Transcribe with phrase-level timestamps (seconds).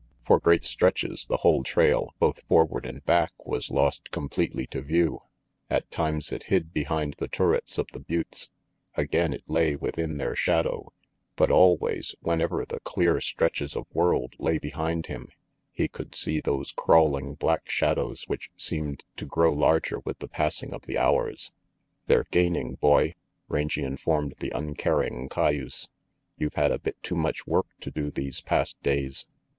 [0.25, 5.21] For great stretches the whole trail, both forward and back, was lost completely to view;
[5.69, 8.49] at tunes it hid behind the turrets of the buttes;
[8.95, 10.91] again it lay within their shadow,
[11.35, 15.27] but always, whenever the clear stretches of world lay behind him,
[15.71, 20.73] he could see those crawling black shadows which seemed to grow larger with the passing
[20.73, 21.51] of the hours.
[22.07, 23.13] "They're gaining, boy!"
[23.47, 25.89] Rangy informed the uncaring cayuse.
[26.39, 29.27] "You've had a bit too much work to do these past days."